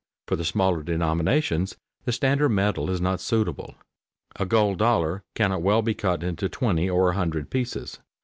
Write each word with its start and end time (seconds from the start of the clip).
For 0.25 0.35
the 0.35 0.43
smaller 0.43 0.81
denominations 0.81 1.77
the 2.05 2.11
standard 2.11 2.49
metal 2.49 2.89
is 2.89 2.99
not 2.99 3.21
suitable. 3.21 3.75
A 4.35 4.47
gold 4.47 4.79
dollar 4.79 5.21
cannot 5.35 5.61
well 5.61 5.83
be 5.83 5.93
cut 5.93 6.23
into 6.23 6.49
twenty 6.49 6.89
or 6.89 7.09
a 7.09 7.13
hundred 7.13 7.51
pieces. 7.51 7.99